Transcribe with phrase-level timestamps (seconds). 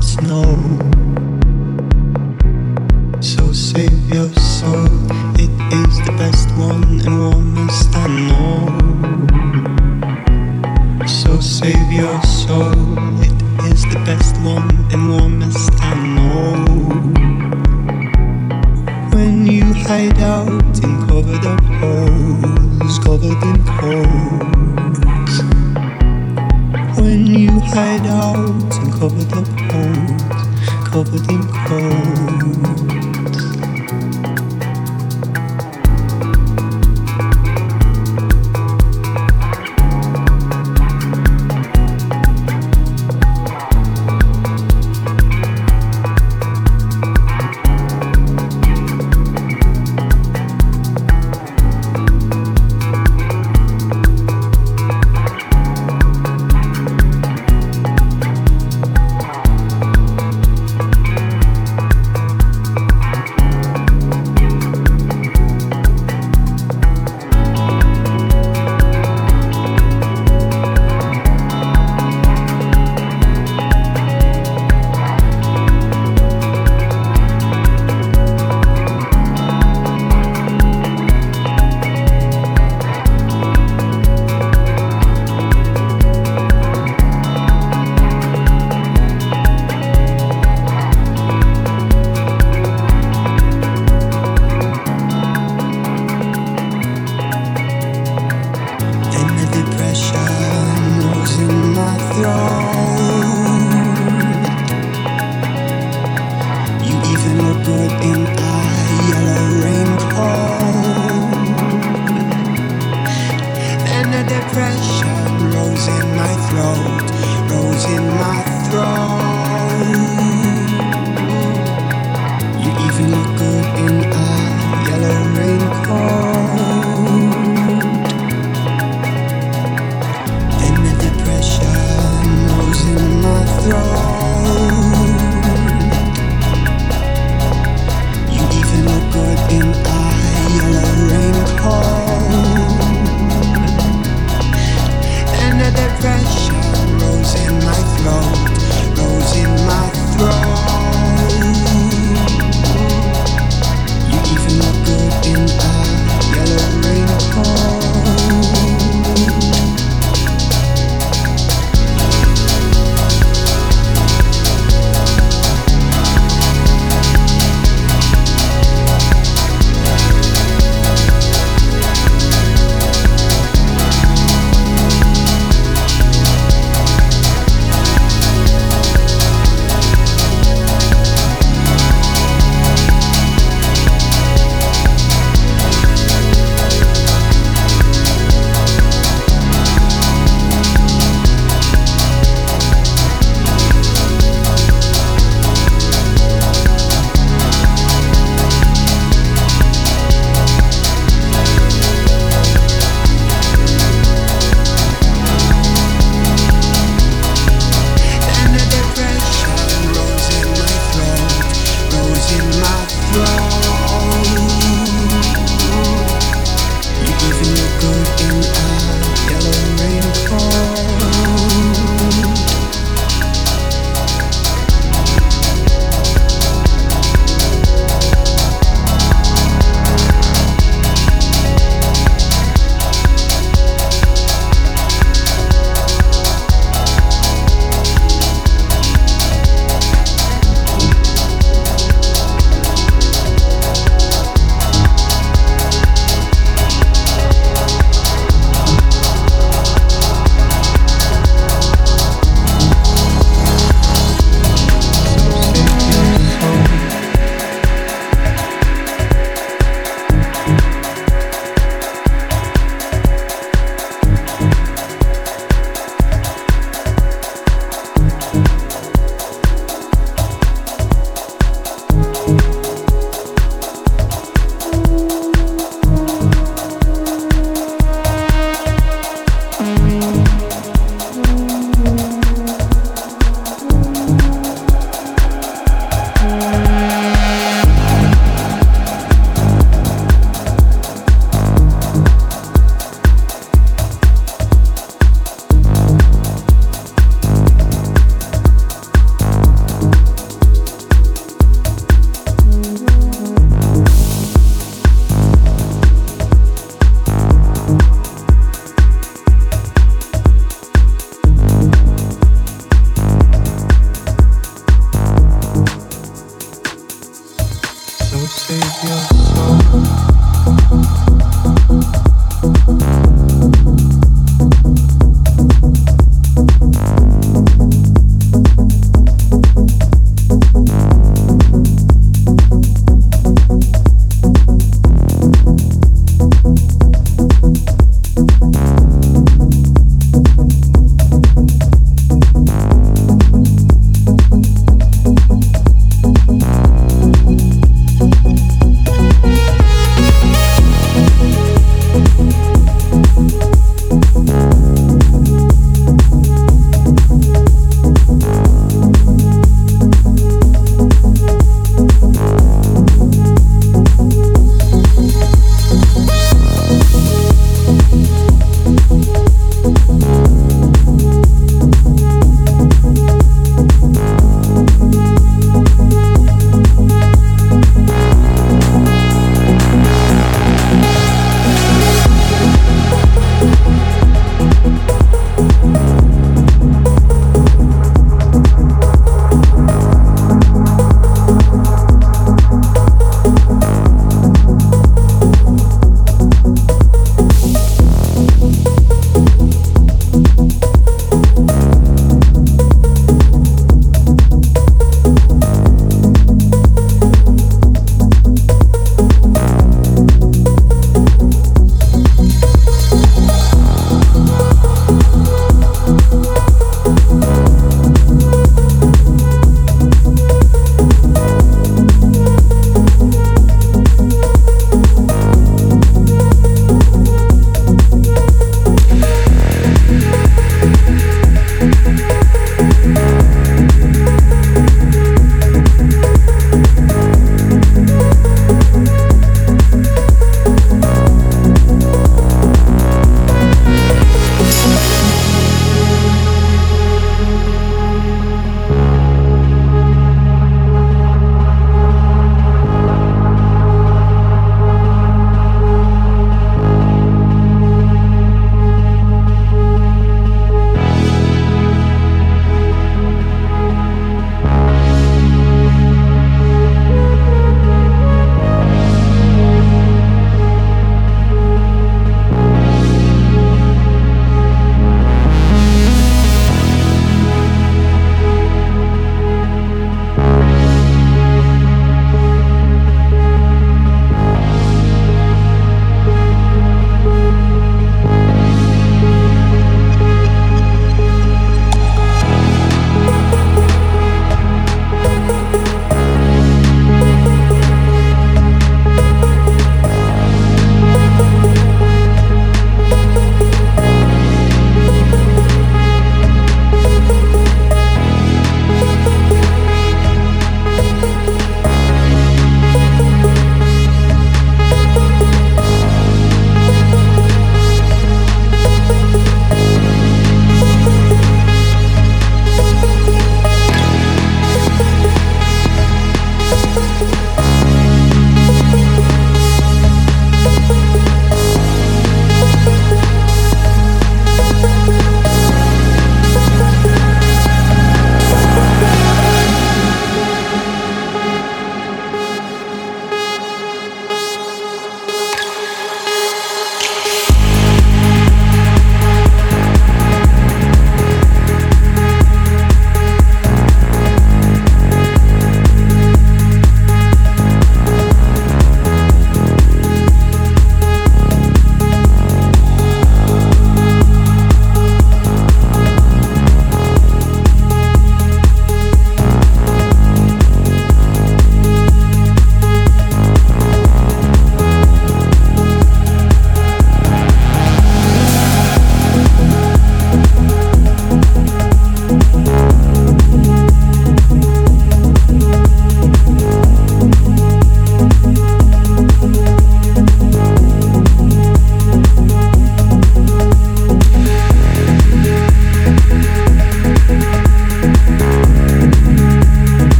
[0.00, 0.54] snow.
[3.20, 3.91] So say.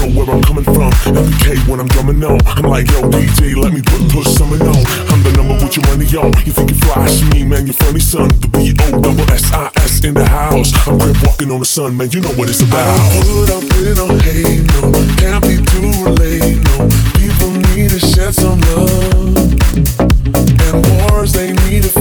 [0.00, 0.90] Know where I'm coming from.
[1.06, 2.40] MPK when I'm drumming on.
[2.46, 4.82] I'm like, yo, DJ, let me put, put something on.
[5.12, 6.32] I'm the number with your money on.
[6.46, 8.28] You think you flash me, man, You're funny son.
[8.40, 10.72] The B O double S I S in the house.
[10.86, 12.84] I'm crib walking on the sun, man, you know what it's about.
[12.84, 14.92] I put up with no hate, no.
[15.20, 15.90] Can't be too
[16.20, 16.88] late, no.
[17.18, 19.54] People need to shed some love.
[20.66, 20.76] And
[21.10, 21.93] wars, they need this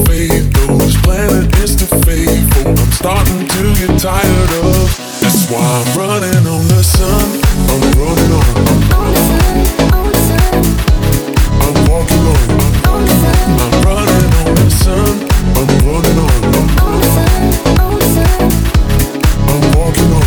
[1.04, 2.68] planet is too faithful.
[2.68, 4.88] I'm starting to get tired of.
[5.22, 7.28] That's why I'm running on the sun.
[7.70, 8.48] I'm running on.
[8.98, 9.64] On the sun,
[9.94, 10.64] on the sun,
[11.64, 12.42] I'm walking on.
[12.90, 15.16] on the sun, I'm running on the sun.
[15.60, 16.38] I'm running on.
[17.92, 18.40] the sun,
[19.50, 20.24] on I'm walking on.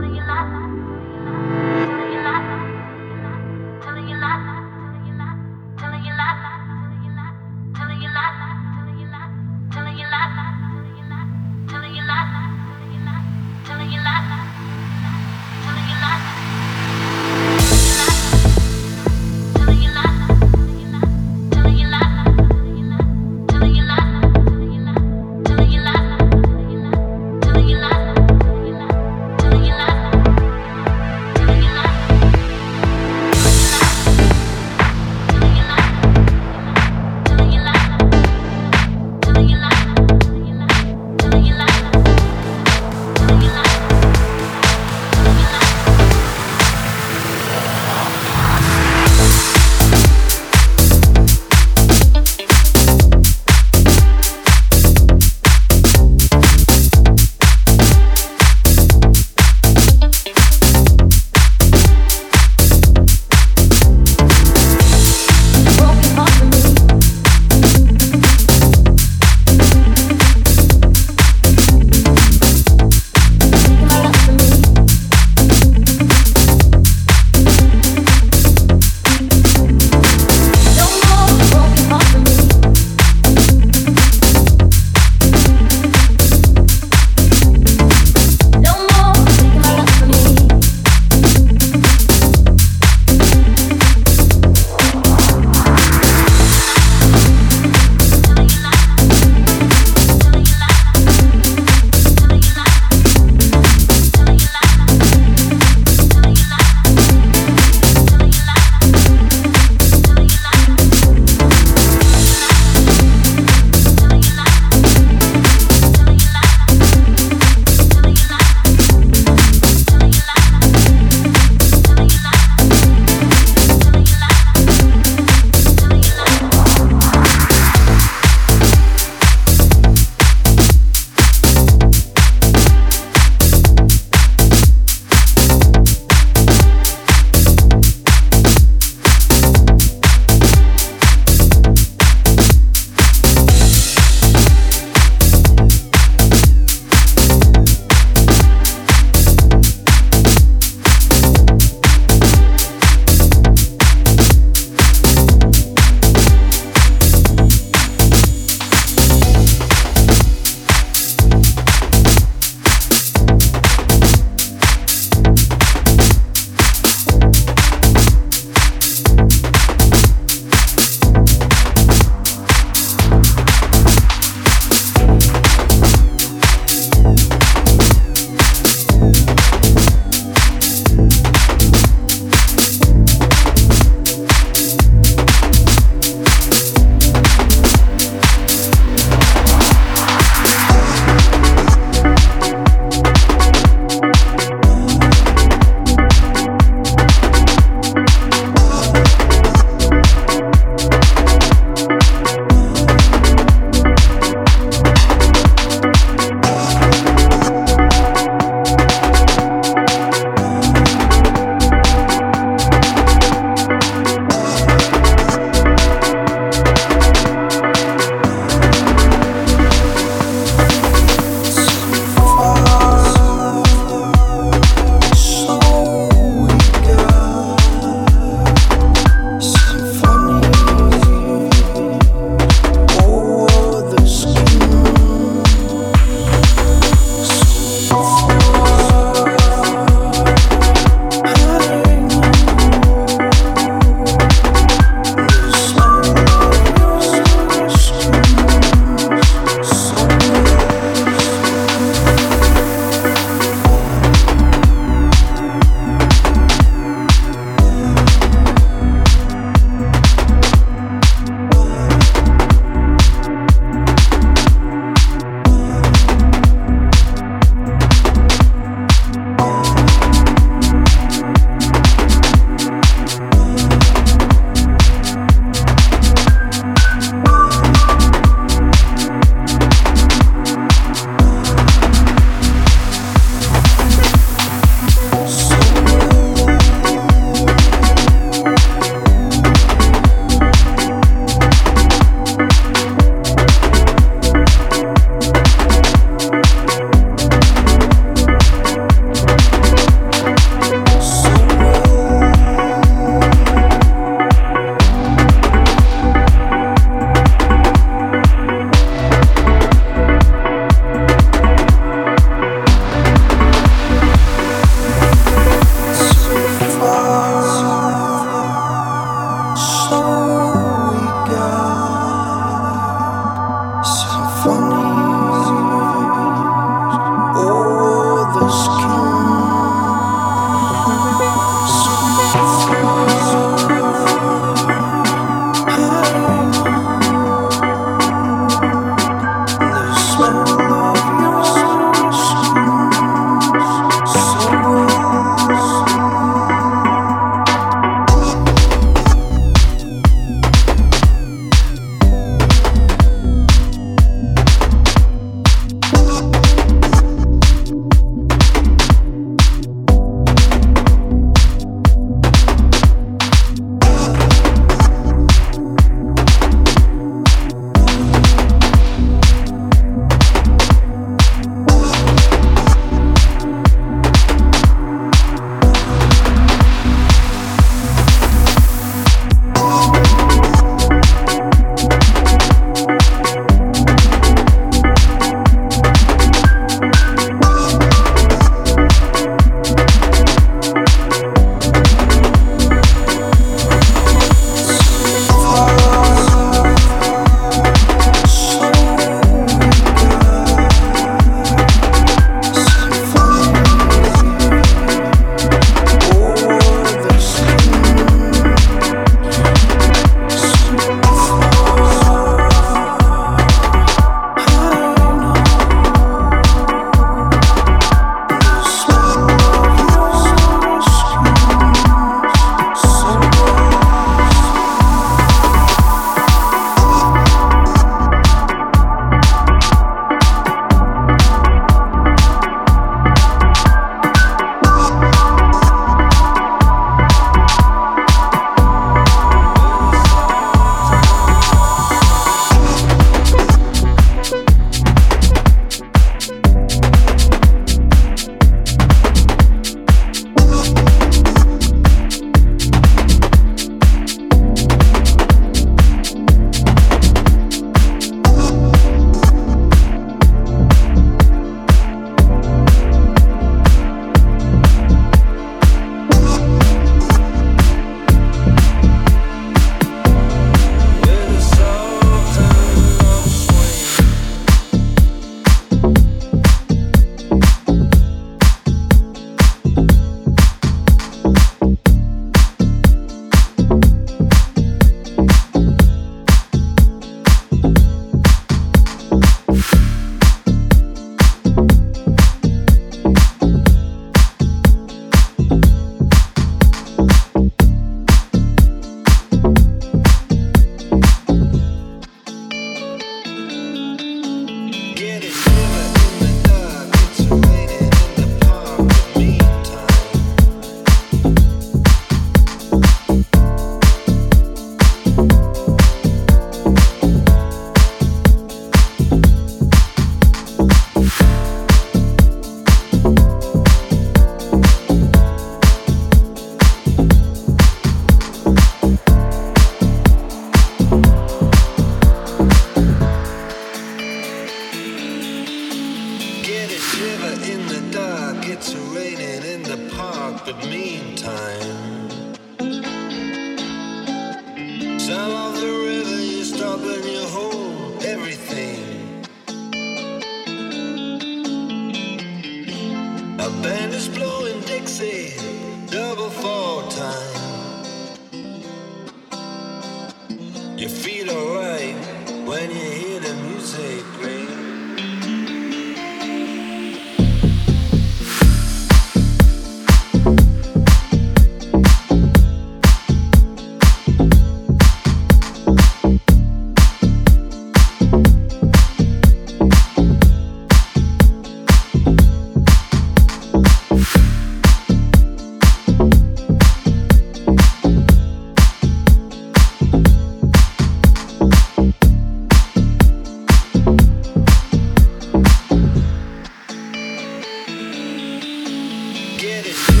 [599.65, 600.00] it.